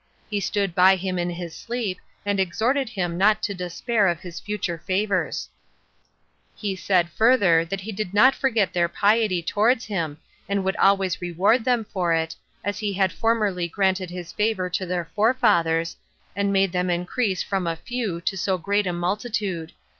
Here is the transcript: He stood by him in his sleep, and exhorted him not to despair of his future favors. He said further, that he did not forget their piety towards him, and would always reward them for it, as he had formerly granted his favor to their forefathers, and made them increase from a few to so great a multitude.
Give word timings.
He 0.31 0.39
stood 0.39 0.73
by 0.73 0.95
him 0.95 1.19
in 1.19 1.29
his 1.29 1.53
sleep, 1.55 1.99
and 2.25 2.39
exhorted 2.39 2.89
him 2.89 3.19
not 3.19 3.43
to 3.43 3.53
despair 3.53 4.07
of 4.07 4.19
his 4.21 4.39
future 4.39 4.79
favors. 4.79 5.47
He 6.55 6.75
said 6.75 7.11
further, 7.11 7.63
that 7.65 7.81
he 7.81 7.91
did 7.91 8.11
not 8.11 8.33
forget 8.33 8.73
their 8.73 8.89
piety 8.89 9.43
towards 9.43 9.85
him, 9.85 10.17
and 10.49 10.63
would 10.63 10.75
always 10.77 11.21
reward 11.21 11.65
them 11.65 11.85
for 11.85 12.15
it, 12.15 12.35
as 12.63 12.79
he 12.79 12.93
had 12.93 13.13
formerly 13.13 13.67
granted 13.67 14.09
his 14.09 14.31
favor 14.31 14.71
to 14.71 14.87
their 14.87 15.05
forefathers, 15.05 15.95
and 16.35 16.51
made 16.51 16.71
them 16.71 16.89
increase 16.89 17.43
from 17.43 17.67
a 17.67 17.75
few 17.75 18.21
to 18.21 18.35
so 18.35 18.57
great 18.57 18.87
a 18.87 18.93
multitude. 18.93 19.71